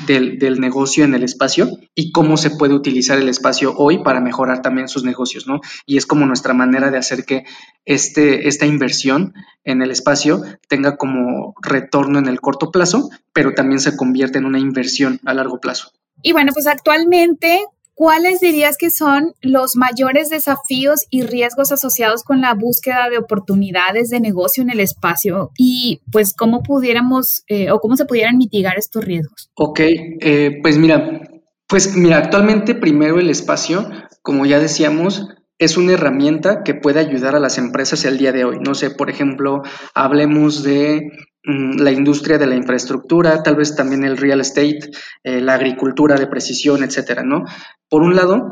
del, 0.06 0.60
negocio 0.60 1.06
en 1.06 1.16
el 1.16 1.24
espacio 1.24 1.70
y 1.96 2.12
cómo 2.12 2.36
se 2.36 2.50
puede 2.50 2.74
utilizar 2.74 3.18
el 3.18 3.30
espacio 3.30 3.74
hoy 3.78 4.04
para 4.04 4.20
mejorar 4.20 4.62
también 4.62 4.90
sus 4.90 5.06
negocios, 5.06 5.48
¿no? 5.48 5.62
Y 5.86 5.96
es 5.96 6.06
como 6.06 6.26
nuestra 6.26 6.54
manera 6.54 6.92
de 6.92 6.98
hacer 6.98 7.24
que 7.24 7.46
este, 7.86 8.50
esta 8.50 8.66
inversión 8.66 9.34
en 9.64 9.82
el 9.82 9.90
espacio 9.90 10.44
tenga 10.68 10.98
como 10.98 11.56
retorno 11.62 12.20
en 12.20 12.28
el 12.28 12.42
corto 12.42 12.72
plazo, 12.72 13.10
pero 13.32 13.54
también 13.54 13.80
se 13.80 13.96
convierte 13.96 14.38
en 14.38 14.44
una 14.44 14.60
inversión 14.60 15.22
a 15.24 15.34
largo 15.34 15.62
plazo. 15.62 15.94
Y 16.22 16.34
bueno, 16.34 16.52
pues 16.54 16.68
actualmente, 16.68 17.64
¿Cuáles 17.96 18.42
dirías 18.42 18.78
que 18.78 18.92
son 18.92 19.34
los 19.42 19.78
mayores 19.78 20.30
desafíos 20.30 21.06
y 21.10 21.24
riesgos 21.24 21.72
asociados 21.72 22.24
con 22.24 22.42
la 22.42 22.54
búsqueda 22.54 23.10
de 23.10 23.18
oportunidades 23.18 24.10
de 24.10 24.20
negocio 24.20 24.62
en 24.62 24.70
el 24.70 24.82
espacio 24.82 25.52
y 25.58 26.02
pues 26.12 26.34
cómo 26.34 26.62
pudiéramos 26.62 27.44
eh, 27.48 27.72
o 27.72 27.80
cómo 27.80 27.96
se 27.96 28.06
pudieran 28.06 28.38
mitigar 28.38 28.78
estos 28.78 29.06
riesgos? 29.06 29.50
Ok, 29.56 29.80
eh, 29.80 30.60
pues 30.62 30.78
mira, 30.78 31.22
pues 31.68 31.96
mira, 31.96 32.18
actualmente 32.18 32.76
primero 32.76 33.18
el 33.18 33.30
espacio, 33.30 33.90
como 34.22 34.46
ya 34.46 34.60
decíamos, 34.60 35.30
es 35.58 35.78
una 35.78 35.94
herramienta 35.94 36.64
que 36.64 36.74
puede 36.74 37.00
ayudar 37.00 37.34
a 37.36 37.40
las 37.40 37.58
empresas 37.58 38.04
el 38.04 38.18
día 38.18 38.34
de 38.34 38.44
hoy. 38.44 38.58
No 38.60 38.76
sé, 38.76 38.90
por 38.92 39.10
ejemplo, 39.10 39.62
hablemos 39.94 40.64
de 40.64 41.12
la 41.46 41.92
industria 41.92 42.38
de 42.38 42.48
la 42.48 42.56
infraestructura, 42.56 43.44
tal 43.44 43.56
vez 43.56 43.76
también 43.76 44.04
el 44.04 44.18
real 44.18 44.42
estate, 44.42 44.92
eh, 45.24 45.42
la 45.42 45.54
agricultura 45.54 46.16
de 46.16 46.28
precisión, 46.28 46.84
etcétera, 46.84 47.24
¿no? 47.24 47.46
Por 47.88 48.02
un 48.02 48.16
lado, 48.16 48.52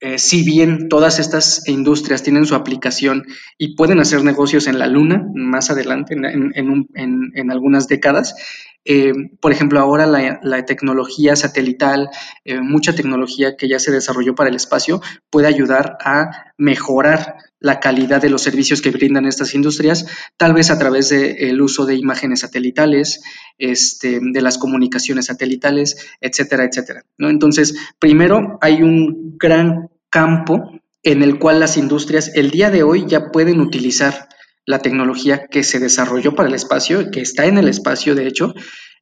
eh, 0.00 0.18
si 0.18 0.44
bien 0.44 0.88
todas 0.88 1.18
estas 1.18 1.66
industrias 1.68 2.22
tienen 2.22 2.44
su 2.44 2.54
aplicación 2.54 3.24
y 3.56 3.76
pueden 3.76 4.00
hacer 4.00 4.24
negocios 4.24 4.66
en 4.66 4.78
la 4.78 4.88
luna 4.88 5.26
más 5.34 5.70
adelante, 5.70 6.14
en, 6.14 7.50
algunas 7.50 7.86
décadas, 7.86 8.34
eh, 8.84 9.12
por 9.40 9.52
ejemplo, 9.52 9.80
ahora 9.80 10.06
la, 10.06 10.64
tecnología 10.64 11.36
satelital, 11.36 12.10
mucha 12.62 12.94
tecnología 12.94 13.56
que 13.56 13.68
ya 13.68 13.78
se 13.78 13.92
desarrolló 13.92 14.34
para 14.34 14.50
el 14.50 14.56
espacio, 14.56 15.00
puede 15.30 15.46
ayudar 15.46 15.96
a 16.04 16.52
mejorar 16.58 17.36
la 17.64 17.80
calidad 17.80 18.20
de 18.20 18.28
los 18.28 18.42
servicios 18.42 18.82
que 18.82 18.90
brindan 18.90 19.24
estas 19.24 19.54
industrias, 19.54 20.06
tal 20.36 20.52
vez 20.52 20.70
a 20.70 20.78
través 20.78 21.08
del 21.08 21.62
uso 21.62 21.86
de 21.86 21.94
imágenes 21.94 22.40
satelitales, 22.40 23.22
este, 23.56 24.20
de 24.20 24.42
las 24.42 24.58
comunicaciones 24.58 25.26
satelitales, 25.26 25.96
etcétera, 26.20 26.64
etcétera. 26.64 27.06
Entonces, 27.16 27.74
primero 27.98 28.58
hay 28.60 28.82
un 28.82 29.38
gran 29.38 29.88
campo 30.10 30.72
en 31.02 31.22
el 31.22 31.38
cual 31.38 31.58
las 31.58 31.78
industrias 31.78 32.30
el 32.34 32.50
día 32.50 32.70
de 32.70 32.82
hoy 32.82 33.06
ya 33.06 33.30
pueden 33.30 33.60
utilizar 33.60 34.28
la 34.66 34.80
tecnología 34.80 35.46
que 35.46 35.62
se 35.64 35.78
desarrolló 35.78 36.34
para 36.34 36.48
el 36.48 36.54
espacio, 36.54 37.10
que 37.10 37.20
está 37.20 37.46
en 37.46 37.58
el 37.58 37.68
espacio, 37.68 38.14
de 38.14 38.26
hecho, 38.26 38.54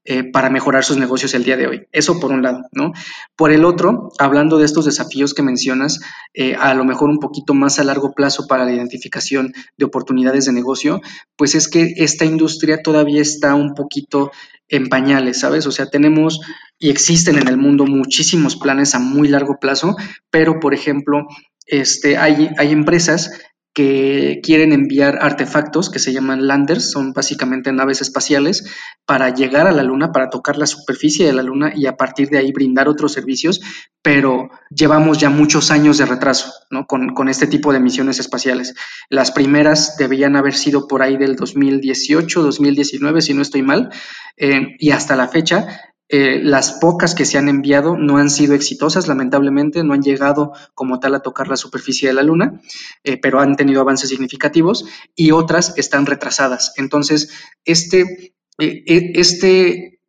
eh, 0.04 0.24
para 0.24 0.50
mejorar 0.50 0.82
sus 0.82 0.96
negocios 0.96 1.32
el 1.34 1.44
día 1.44 1.56
de 1.56 1.68
hoy. 1.68 1.86
Eso 1.92 2.18
por 2.18 2.32
un 2.32 2.42
lado, 2.42 2.62
¿no? 2.72 2.92
Por 3.36 3.52
el 3.52 3.64
otro, 3.64 4.10
hablando 4.18 4.58
de 4.58 4.64
estos 4.64 4.84
desafíos 4.84 5.32
que 5.32 5.44
mencionas, 5.44 6.00
eh, 6.34 6.56
a 6.56 6.74
lo 6.74 6.84
mejor 6.84 7.08
un 7.08 7.20
poquito 7.20 7.54
más 7.54 7.78
a 7.78 7.84
largo 7.84 8.12
plazo 8.12 8.48
para 8.48 8.64
la 8.64 8.72
identificación 8.72 9.52
de 9.76 9.84
oportunidades 9.84 10.46
de 10.46 10.52
negocio, 10.52 11.00
pues 11.36 11.54
es 11.54 11.68
que 11.68 11.94
esta 11.98 12.24
industria 12.24 12.82
todavía 12.82 13.22
está 13.22 13.54
un 13.54 13.74
poquito 13.74 14.32
en 14.68 14.88
pañales, 14.88 15.38
¿sabes? 15.38 15.68
O 15.68 15.70
sea, 15.70 15.88
tenemos 15.88 16.40
y 16.80 16.90
existen 16.90 17.38
en 17.38 17.46
el 17.46 17.56
mundo 17.56 17.86
muchísimos 17.86 18.56
planes 18.56 18.96
a 18.96 18.98
muy 18.98 19.28
largo 19.28 19.60
plazo, 19.60 19.94
pero 20.30 20.58
por 20.58 20.74
ejemplo, 20.74 21.28
este, 21.64 22.16
hay, 22.16 22.50
hay 22.58 22.72
empresas 22.72 23.30
que 23.74 24.40
quieren 24.42 24.72
enviar 24.72 25.18
artefactos 25.22 25.88
que 25.88 25.98
se 25.98 26.12
llaman 26.12 26.46
landers, 26.46 26.90
son 26.90 27.12
básicamente 27.14 27.72
naves 27.72 28.02
espaciales, 28.02 28.64
para 29.06 29.34
llegar 29.34 29.66
a 29.66 29.72
la 29.72 29.82
Luna, 29.82 30.12
para 30.12 30.28
tocar 30.28 30.58
la 30.58 30.66
superficie 30.66 31.26
de 31.26 31.32
la 31.32 31.42
Luna 31.42 31.72
y 31.74 31.86
a 31.86 31.96
partir 31.96 32.28
de 32.28 32.38
ahí 32.38 32.52
brindar 32.52 32.88
otros 32.88 33.12
servicios, 33.12 33.60
pero 34.02 34.50
llevamos 34.68 35.18
ya 35.18 35.30
muchos 35.30 35.70
años 35.70 35.96
de 35.96 36.06
retraso 36.06 36.52
¿no? 36.70 36.86
con, 36.86 37.28
este 37.28 37.46
tipo 37.46 37.72
de 37.72 37.80
misiones 37.80 38.18
espaciales. 38.18 38.74
Las 39.08 39.30
primeras 39.30 39.96
debían 39.96 40.36
haber 40.36 40.54
sido 40.54 40.86
por 40.86 41.02
ahí 41.02 41.16
del 41.16 41.36
2018, 41.36 42.42
2019, 42.42 43.22
si 43.22 43.32
no 43.32 43.40
estoy 43.40 43.62
mal, 43.62 43.90
eh, 44.36 44.76
y 44.78 44.90
hasta 44.90 45.16
la 45.16 45.28
fecha 45.28 45.91
eh, 46.14 46.42
las 46.42 46.72
pocas 46.72 47.14
que 47.14 47.24
se 47.24 47.38
han 47.38 47.48
enviado 47.48 47.96
no 47.96 48.18
han 48.18 48.28
sido 48.28 48.54
exitosas, 48.54 49.08
lamentablemente, 49.08 49.82
no 49.82 49.94
han 49.94 50.02
llegado 50.02 50.52
como 50.74 51.00
tal 51.00 51.14
a 51.14 51.20
tocar 51.20 51.48
la 51.48 51.56
superficie 51.56 52.06
de 52.06 52.12
la 52.12 52.22
Luna, 52.22 52.60
eh, 53.02 53.16
pero 53.16 53.40
han 53.40 53.56
tenido 53.56 53.80
avances 53.80 54.10
significativos 54.10 54.84
y 55.16 55.30
otras 55.30 55.72
están 55.78 56.04
retrasadas. 56.04 56.74
Entonces, 56.76 57.30
este, 57.64 58.34
eh, 58.58 59.12
este 59.14 60.00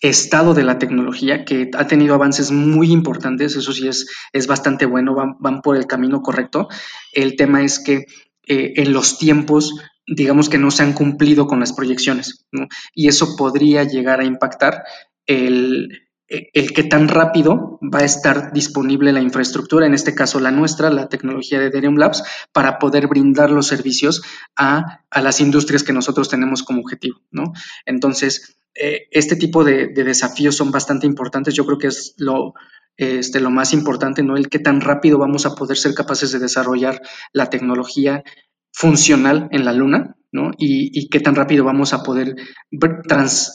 estado 0.00 0.54
de 0.54 0.64
la 0.64 0.80
tecnología 0.80 1.44
que 1.44 1.70
ha 1.78 1.86
tenido 1.86 2.16
avances 2.16 2.50
muy 2.50 2.90
importantes, 2.90 3.54
eso 3.54 3.72
sí 3.72 3.86
es, 3.86 4.08
es 4.32 4.48
bastante 4.48 4.86
bueno, 4.86 5.14
van, 5.14 5.62
por 5.62 5.76
el 5.76 5.86
camino 5.86 6.20
correcto. 6.22 6.66
El 7.12 7.36
tema 7.36 7.62
es 7.62 7.78
que 7.78 8.06
en 8.44 8.92
los 8.92 9.18
tiempos 9.18 9.72
digamos 10.04 10.48
que 10.48 10.58
no 10.58 10.72
se 10.72 10.82
han 10.82 10.94
cumplido 10.94 11.46
con 11.46 11.60
las 11.60 11.72
proyecciones, 11.72 12.44
y 12.92 13.06
eso 13.06 13.36
podría 13.36 13.84
llegar 13.84 14.18
a 14.18 14.24
impactar 14.24 14.82
el, 15.26 16.02
el 16.32 16.72
que 16.72 16.84
tan 16.84 17.08
rápido 17.08 17.78
va 17.82 18.00
a 18.00 18.04
estar 18.04 18.52
disponible 18.52 19.12
la 19.12 19.20
infraestructura, 19.20 19.86
en 19.86 19.94
este 19.94 20.14
caso 20.14 20.40
la 20.40 20.50
nuestra, 20.50 20.90
la 20.90 21.08
tecnología 21.08 21.60
de 21.60 21.66
Ethereum 21.66 21.96
Labs, 21.96 22.22
para 22.52 22.78
poder 22.78 23.06
brindar 23.06 23.50
los 23.50 23.66
servicios 23.66 24.22
a, 24.56 25.04
las 25.14 25.40
industrias 25.40 25.82
que 25.82 25.92
nosotros 25.92 26.28
tenemos 26.28 26.62
como 26.62 26.80
objetivo, 26.80 27.20
¿no? 27.30 27.52
Entonces, 27.84 28.56
eh, 28.74 29.08
este 29.10 29.36
tipo 29.36 29.62
de, 29.64 29.88
desafíos 29.88 30.56
son 30.56 30.70
bastante 30.70 31.06
importantes. 31.06 31.54
Yo 31.54 31.66
creo 31.66 31.78
que 31.78 31.88
es 31.88 32.14
lo, 32.16 32.54
este, 32.96 33.40
lo 33.40 33.50
más 33.50 33.74
importante, 33.74 34.22
¿no? 34.22 34.36
El 34.36 34.48
que 34.48 34.58
tan 34.58 34.80
rápido 34.80 35.18
vamos 35.18 35.44
a 35.44 35.54
poder 35.54 35.76
ser 35.76 35.92
capaces 35.92 36.32
de 36.32 36.38
desarrollar 36.38 37.02
la 37.32 37.50
tecnología 37.50 38.24
funcional 38.72 39.48
en 39.52 39.64
la 39.64 39.72
Luna, 39.72 40.16
¿no? 40.32 40.50
Y, 40.58 41.08
qué 41.10 41.20
tan 41.20 41.34
rápido 41.34 41.64
vamos 41.64 41.92
a 41.92 42.02
poder 42.02 42.34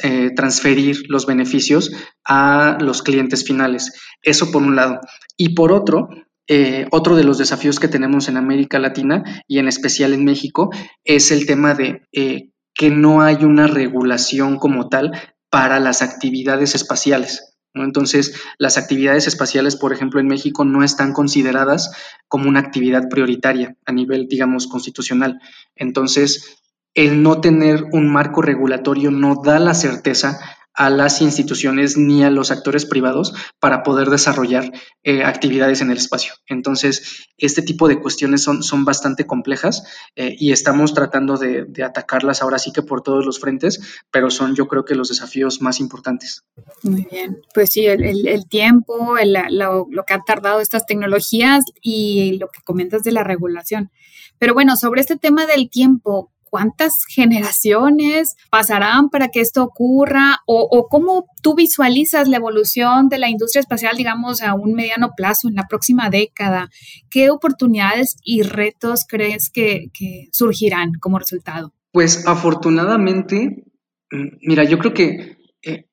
eh, 0.04 0.30
transferir 0.36 1.04
los 1.10 1.26
beneficios 1.26 1.92
a 2.24 2.78
los 2.80 3.02
clientes 3.02 3.44
finales. 3.44 3.94
Eso 4.22 4.52
por 4.52 4.62
un 4.62 4.76
lado. 4.76 5.00
Y 5.36 5.56
por 5.56 5.72
otro, 5.72 6.10
eh, 6.48 6.88
otro 6.92 7.16
de 7.16 7.24
los 7.24 7.38
desafíos 7.40 7.80
que 7.80 7.88
tenemos 7.88 8.30
en 8.30 8.38
América 8.38 8.80
Latina 8.80 9.24
y 9.48 9.60
en 9.60 9.68
especial 9.68 10.14
en 10.14 10.24
México 10.24 10.70
es 11.04 11.32
el 11.32 11.46
tema 11.46 11.74
de 11.74 12.04
eh, 12.14 12.52
que 12.74 12.92
no 12.92 13.22
hay 13.22 13.44
una 13.44 13.68
regulación 13.68 14.58
como 14.58 14.88
tal 14.88 15.12
para 15.50 15.80
las 15.80 16.02
actividades 16.02 16.76
espaciales. 16.76 17.57
Entonces, 17.84 18.34
las 18.58 18.78
actividades 18.78 19.28
espaciales, 19.28 19.76
por 19.76 19.94
ejemplo, 19.94 20.20
en 20.20 20.28
México 20.28 20.66
no 20.66 20.84
están 20.84 21.14
consideradas 21.14 21.92
como 22.28 22.50
una 22.50 22.60
actividad 22.60 23.10
prioritaria 23.10 23.76
a 23.86 23.92
nivel, 23.92 24.28
digamos, 24.28 24.68
constitucional. 24.68 25.40
Entonces, 25.76 26.64
el 26.94 27.22
no 27.22 27.42
tener 27.42 27.84
un 27.92 28.12
marco 28.12 28.42
regulatorio 28.42 29.12
no 29.12 29.42
da 29.44 29.60
la 29.60 29.74
certeza 29.74 30.40
a 30.78 30.92
las 30.92 31.24
instituciones 31.24 31.98
ni 31.98 32.24
a 32.24 32.30
los 32.30 32.52
actores 32.52 32.86
privados 32.86 33.34
para 33.60 33.82
poder 33.82 34.12
desarrollar 34.12 34.72
eh, 35.04 35.24
actividades 35.24 35.82
en 35.82 35.90
el 35.90 35.98
espacio. 35.98 36.34
Entonces, 36.46 37.26
este 37.38 37.64
tipo 37.64 37.88
de 37.88 38.00
cuestiones 38.00 38.44
son, 38.44 38.62
son 38.62 38.86
bastante 38.86 39.26
complejas 39.26 39.84
eh, 40.16 40.36
y 40.38 40.52
estamos 40.52 40.94
tratando 40.94 41.38
de, 41.38 41.66
atacarlas 41.84 42.44
ahora 42.44 42.60
sí 42.60 42.72
que 42.72 42.84
por 42.84 43.02
todos 43.02 43.26
los 43.26 43.40
frentes, 43.40 44.04
pero 44.12 44.30
son 44.30 44.56
yo 44.56 44.68
creo 44.68 44.86
que 44.86 44.94
los 44.94 45.10
desafíos 45.10 45.62
más 45.64 45.80
importantes. 45.80 46.44
Muy 46.84 47.08
bien, 47.10 47.42
pues 47.56 47.72
sí, 47.72 47.88
el, 47.88 48.48
tiempo, 48.48 49.16
lo, 49.50 49.88
lo 49.90 50.04
que 50.04 50.14
han 50.14 50.24
tardado 50.26 50.62
estas 50.62 50.86
tecnologías 50.86 51.66
y 51.82 52.38
lo 52.38 52.50
que 52.50 52.62
comentas 52.62 53.02
de 53.02 53.14
la 53.14 53.24
regulación. 53.24 53.90
Pero 54.38 54.54
bueno, 54.54 54.78
sobre 54.78 55.02
este 55.02 55.18
tema 55.18 55.48
del 55.48 55.72
tiempo, 55.72 56.32
cuántas 56.58 57.06
generaciones 57.08 58.36
pasarán 58.50 59.10
para 59.10 59.28
que 59.28 59.42
esto 59.42 59.62
ocurra 59.62 60.40
o, 60.48 60.88
cómo 60.90 61.28
tú 61.44 61.54
visualizas 61.54 62.28
la 62.28 62.38
evolución 62.38 63.10
de 63.10 63.20
la 63.20 63.30
industria 63.30 63.60
espacial, 63.60 63.96
digamos, 63.96 64.42
a 64.42 64.56
un 64.56 64.74
mediano 64.74 65.12
plazo 65.16 65.50
en 65.50 65.54
la 65.54 65.68
próxima 65.68 66.10
década. 66.10 66.72
¿Qué 67.12 67.30
oportunidades 67.30 68.16
y 68.24 68.42
retos 68.42 69.06
crees 69.08 69.52
que, 69.52 69.92
surgirán 70.32 70.94
como 71.00 71.20
resultado? 71.20 71.74
Pues 71.92 72.28
afortunadamente, 72.28 73.64
mm, 74.10 74.38
mira, 74.42 74.64
yo 74.64 74.80
creo 74.80 74.96
que 74.96 75.38
eh, 75.62 75.86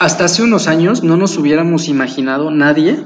hasta 0.00 0.24
hace 0.24 0.42
unos 0.42 0.66
años 0.66 1.04
no 1.04 1.16
nos 1.16 1.38
hubiéramos 1.38 1.86
imaginado 1.86 2.50
nadie 2.50 3.04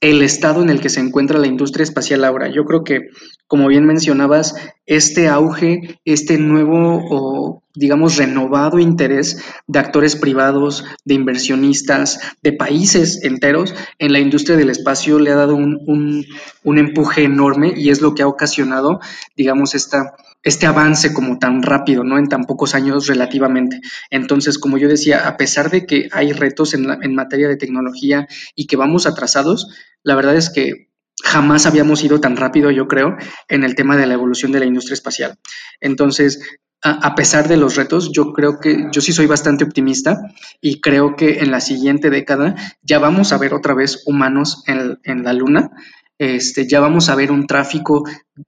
el 0.00 0.22
estado 0.22 0.62
en 0.62 0.70
el 0.70 0.80
que 0.80 0.88
se 0.88 1.00
encuentra 1.00 1.38
la 1.38 1.46
industria 1.46 1.84
espacial 1.84 2.24
ahora. 2.24 2.48
Yo 2.48 2.64
creo 2.64 2.84
que, 2.84 3.10
como 3.46 3.68
bien 3.68 3.84
mencionabas, 3.84 4.54
este 4.86 5.28
auge, 5.28 6.00
este 6.04 6.38
nuevo 6.38 7.00
o 7.10 7.62
digamos 7.74 8.16
renovado 8.16 8.78
interés 8.78 9.44
de 9.66 9.78
actores 9.78 10.16
privados, 10.16 10.84
de 11.04 11.14
inversionistas, 11.14 12.18
de 12.42 12.52
países 12.52 13.22
enteros 13.22 13.74
en 13.98 14.12
la 14.12 14.18
industria 14.18 14.56
del 14.56 14.70
espacio 14.70 15.18
le 15.18 15.30
ha 15.30 15.36
dado 15.36 15.54
un, 15.54 16.26
empuje 16.64 17.24
enorme 17.24 17.72
y 17.76 17.90
es 17.90 18.00
lo 18.00 18.14
que 18.14 18.22
ha 18.22 18.26
ocasionado, 18.26 19.00
digamos, 19.36 19.74
esta, 19.74 20.14
este 20.42 20.66
avance 20.66 21.12
como 21.12 21.38
tan 21.38 21.62
rápido, 21.62 22.04
¿no? 22.04 22.18
En 22.18 22.28
tan 22.28 22.44
pocos 22.44 22.74
años 22.74 23.06
relativamente. 23.06 23.80
Entonces, 24.10 24.58
como 24.58 24.78
yo 24.78 24.88
decía, 24.88 25.26
a 25.28 25.36
pesar 25.36 25.70
de 25.70 25.86
que 25.86 26.08
hay 26.12 26.32
retos 26.32 26.74
en, 26.74 26.86
en 27.02 27.14
materia 27.14 27.48
de 27.48 27.56
tecnología 27.56 28.26
y 28.54 28.66
que 28.66 28.76
vamos 28.76 29.06
atrasados, 29.06 29.68
la 30.02 30.14
verdad 30.14 30.36
es 30.36 30.50
que 30.50 30.90
jamás 31.22 31.66
habíamos 31.66 32.02
ido 32.02 32.20
tan 32.20 32.36
rápido, 32.36 32.70
yo 32.70 32.88
creo, 32.88 33.16
en 33.48 33.64
el 33.64 33.74
tema 33.74 33.96
de 33.96 34.06
la 34.06 34.14
evolución 34.14 34.52
de 34.52 34.60
la 34.60 34.66
industria 34.66 34.94
espacial. 34.94 35.38
Entonces, 35.80 36.40
a, 36.82 37.14
pesar 37.14 37.46
de 37.46 37.58
los 37.58 37.76
retos, 37.76 38.10
yo 38.10 38.32
creo 38.32 38.58
que 38.58 38.88
yo 38.90 39.02
sí 39.02 39.12
soy 39.12 39.26
bastante 39.26 39.64
optimista 39.64 40.18
y 40.62 40.80
creo 40.80 41.14
que 41.14 41.40
en 41.40 41.50
la 41.50 41.60
siguiente 41.60 42.08
década 42.08 42.54
ya 42.82 42.98
vamos 42.98 43.32
a 43.32 43.38
ver 43.38 43.52
otra 43.52 43.74
vez 43.74 44.02
humanos 44.06 44.62
en, 44.66 44.98
en 45.04 45.22
la 45.22 45.34
Luna. 45.34 45.70
Este, 46.20 46.68
ya 46.68 46.80
vamos 46.80 47.08
a 47.08 47.14
ver 47.14 47.32
un 47.32 47.46
tráfico 47.46 48.04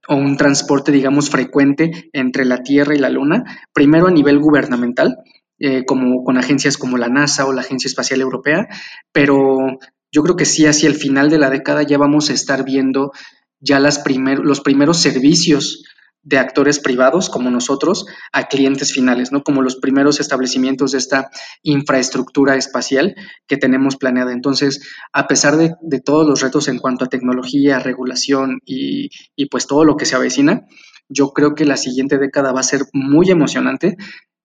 o 0.07 0.15
un 0.15 0.37
transporte, 0.37 0.91
digamos, 0.91 1.31
frecuente 1.31 2.11
entre 2.13 2.45
la 2.45 2.61
Tierra 2.61 2.93
y 2.93 2.99
la 2.99 3.09
Luna, 3.09 3.65
primero 3.73 4.05
a 4.05 4.11
nivel 4.11 4.37
gubernamental, 4.37 5.17
eh, 5.57 5.83
como 5.83 6.23
con 6.23 6.37
agencias 6.37 6.77
como 6.77 6.99
la 6.99 7.09
NASA 7.09 7.47
o 7.47 7.51
la 7.51 7.61
Agencia 7.61 7.87
Espacial 7.87 8.21
Europea, 8.21 8.67
pero 9.11 9.79
yo 10.11 10.21
creo 10.21 10.35
que 10.35 10.45
sí, 10.45 10.67
hacia 10.67 10.87
el 10.87 10.93
final 10.93 11.31
de 11.31 11.39
la 11.39 11.49
década 11.49 11.81
ya 11.81 11.97
vamos 11.97 12.29
a 12.29 12.33
estar 12.33 12.63
viendo 12.63 13.11
ya 13.59 13.79
las 13.79 14.03
los 14.43 14.61
primeros 14.61 14.99
servicios 14.99 15.83
de 16.23 16.39
actores 16.39 16.79
privados 16.79 17.29
como 17.29 17.51
nosotros 17.51 18.05
a 18.31 18.47
clientes 18.47 18.93
finales, 18.93 19.31
¿no? 19.31 19.43
Como 19.43 19.61
los 19.61 19.75
primeros 19.75 20.19
establecimientos 20.21 20.93
de 20.93 20.97
esta 20.97 21.29
infraestructura 21.61 22.55
espacial 22.55 23.15
que 23.45 23.57
tenemos 23.57 23.97
planeada. 23.97 24.31
Entonces, 24.31 24.87
a 25.11 25.27
pesar 25.27 25.57
de, 25.57 25.75
todos 25.99 26.25
los 26.27 26.41
retos 26.41 26.69
en 26.69 26.79
cuanto 26.79 27.05
a 27.05 27.09
tecnología, 27.09 27.79
regulación 27.79 28.59
y, 28.65 29.09
pues 29.51 29.67
todo 29.67 29.83
lo 29.83 29.97
que 29.97 30.05
se 30.05 30.15
avecina, 30.15 30.65
yo 31.09 31.33
creo 31.33 31.53
que 31.53 31.65
la 31.65 31.77
siguiente 31.77 32.17
década 32.17 32.53
va 32.53 32.61
a 32.61 32.63
ser 32.63 32.83
muy 32.93 33.29
emocionante 33.29 33.97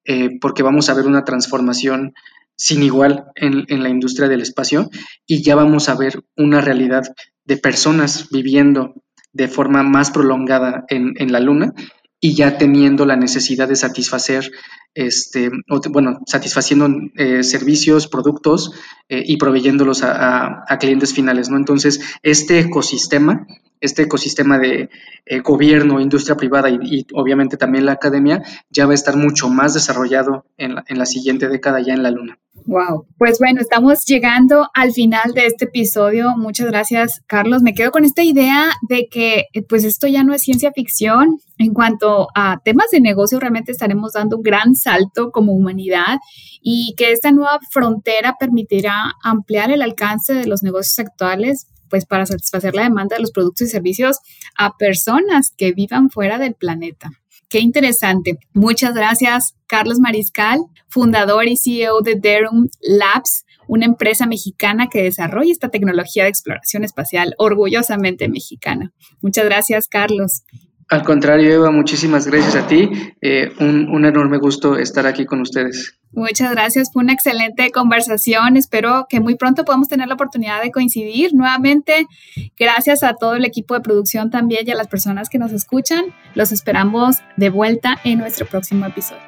eh, 0.04 0.38
porque 0.40 0.62
vamos 0.62 0.90
a 0.90 0.94
ver 0.94 1.06
una 1.06 1.24
transformación 1.24 2.12
sin 2.56 2.82
igual 2.82 3.26
en, 3.36 3.64
en, 3.68 3.84
la 3.84 3.88
industria 3.88 4.28
del 4.28 4.40
espacio 4.40 4.90
y 5.26 5.42
ya 5.42 5.54
vamos 5.54 5.88
a 5.88 5.94
ver 5.94 6.24
una 6.36 6.60
realidad 6.60 7.04
de 7.44 7.56
personas 7.56 8.28
viviendo 8.30 8.94
de 9.38 9.46
forma 9.46 9.84
más 9.84 10.10
prolongada 10.10 10.84
en, 10.88 11.32
la 11.32 11.38
Luna 11.38 11.72
y 12.20 12.34
ya 12.34 12.58
teniendo 12.58 13.06
la 13.06 13.14
necesidad 13.14 13.68
de 13.68 13.76
satisfacer, 13.76 14.50
este, 14.94 15.48
bueno, 15.90 16.18
satisfaciendo 16.26 16.88
eh, 17.14 17.44
servicios, 17.44 18.08
productos 18.08 18.72
eh, 19.08 19.22
y 19.24 19.36
proveyéndolos 19.36 20.02
a, 20.02 20.66
clientes 20.80 21.14
finales, 21.14 21.50
¿no? 21.50 21.56
Entonces, 21.56 22.00
este 22.24 22.58
ecosistema, 22.58 23.46
este 23.80 24.02
ecosistema 24.02 24.58
de 24.58 24.90
eh, 25.26 25.40
gobierno, 25.40 26.00
industria 26.00 26.36
privada 26.36 26.68
y, 26.70 27.06
obviamente 27.14 27.56
también 27.56 27.86
la 27.86 27.92
academia, 27.92 28.42
ya 28.70 28.86
va 28.86 28.92
a 28.92 28.94
estar 28.94 29.16
mucho 29.16 29.48
más 29.48 29.74
desarrollado 29.74 30.46
en 30.56 30.98
la 30.98 31.06
siguiente 31.06 31.48
década 31.48 31.80
ya 31.80 31.94
en 31.94 32.02
la 32.02 32.10
Luna. 32.10 32.38
Wow. 32.68 33.06
Pues 33.16 33.38
bueno, 33.38 33.62
estamos 33.62 34.04
llegando 34.04 34.68
al 34.74 34.92
final 34.92 35.32
de 35.34 35.46
este 35.46 35.64
episodio. 35.64 36.36
Muchas 36.36 36.66
gracias, 36.66 37.22
Carlos. 37.26 37.62
Me 37.62 37.72
quedo 37.72 37.90
con 37.90 38.04
esta 38.04 38.22
idea 38.22 38.72
de 38.88 39.08
que 39.10 39.46
eh, 39.54 39.62
pues 39.62 39.84
esto 39.84 40.06
ya 40.06 40.22
no 40.22 40.34
es 40.34 40.42
ciencia 40.42 40.70
ficción. 40.72 41.38
En 41.56 41.72
cuanto 41.72 42.28
a 42.34 42.60
temas 42.62 42.90
de 42.92 43.00
negocio, 43.00 43.40
realmente 43.40 43.72
estaremos 43.72 44.12
dando 44.12 44.36
un 44.36 44.42
gran 44.42 44.74
salto 44.74 45.30
como 45.30 45.54
humanidad 45.54 46.18
y 46.60 46.94
que 46.96 47.12
esta 47.12 47.32
nueva 47.32 47.58
frontera 47.70 48.36
permitirá 48.38 49.12
ampliar 49.22 49.70
el 49.70 49.80
alcance 49.80 50.34
de 50.34 50.46
los 50.46 50.62
negocios 50.62 50.98
actuales 50.98 51.68
pues 51.88 52.04
para 52.04 52.26
satisfacer 52.26 52.74
la 52.74 52.82
demanda 52.82 53.16
de 53.16 53.22
los 53.22 53.32
productos 53.32 53.68
y 53.68 53.70
servicios 53.70 54.18
a 54.56 54.76
personas 54.76 55.52
que 55.56 55.72
vivan 55.72 56.10
fuera 56.10 56.38
del 56.38 56.54
planeta. 56.54 57.10
Qué 57.48 57.60
interesante. 57.60 58.38
Muchas 58.52 58.94
gracias, 58.94 59.54
Carlos 59.66 60.00
Mariscal, 60.00 60.60
fundador 60.88 61.48
y 61.48 61.56
CEO 61.56 62.02
de 62.02 62.16
Derum 62.16 62.68
Labs, 62.80 63.46
una 63.66 63.86
empresa 63.86 64.26
mexicana 64.26 64.88
que 64.88 65.02
desarrolla 65.02 65.50
esta 65.50 65.70
tecnología 65.70 66.24
de 66.24 66.30
exploración 66.30 66.84
espacial 66.84 67.34
orgullosamente 67.38 68.28
mexicana. 68.28 68.92
Muchas 69.22 69.46
gracias, 69.46 69.88
Carlos. 69.88 70.42
Al 70.90 71.02
contrario, 71.02 71.52
Eva, 71.52 71.70
muchísimas 71.70 72.26
gracias 72.26 72.56
a 72.56 72.66
ti. 72.66 72.88
Eh, 73.20 73.52
un, 73.60 73.90
un, 73.90 74.06
enorme 74.06 74.38
gusto 74.38 74.78
estar 74.78 75.06
aquí 75.06 75.26
con 75.26 75.42
ustedes. 75.42 75.98
Muchas 76.12 76.50
gracias, 76.52 76.90
fue 76.90 77.02
una 77.02 77.12
excelente 77.12 77.70
conversación. 77.70 78.56
Espero 78.56 79.06
que 79.06 79.20
muy 79.20 79.34
pronto 79.34 79.66
podamos 79.66 79.88
tener 79.88 80.08
la 80.08 80.14
oportunidad 80.14 80.62
de 80.62 80.70
coincidir 80.70 81.34
nuevamente. 81.34 82.06
Gracias 82.58 83.02
a 83.02 83.14
todo 83.14 83.34
el 83.34 83.44
equipo 83.44 83.74
de 83.74 83.80
producción 83.80 84.30
también 84.30 84.66
y 84.66 84.70
a 84.70 84.76
las 84.76 84.88
personas 84.88 85.28
que 85.28 85.38
nos 85.38 85.52
escuchan. 85.52 86.06
Los 86.34 86.52
esperamos 86.52 87.18
de 87.36 87.50
vuelta 87.50 87.98
en 88.04 88.18
nuestro 88.18 88.46
próximo 88.46 88.86
episodio. 88.86 89.27